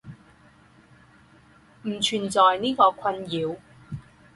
[1.83, 3.55] 不存在这个困扰。